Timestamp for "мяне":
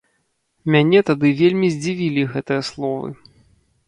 0.75-0.99